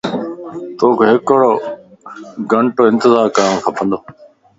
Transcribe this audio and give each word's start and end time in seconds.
توک 0.77 0.97
ھڪڙو 1.09 1.53
گھنٽو 2.51 2.81
انتظار 2.91 3.27
کپندو 3.65 3.97